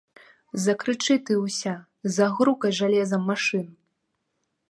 [0.61, 1.73] Закрычы ты ўся,
[2.15, 3.65] загрукай жалезам машын!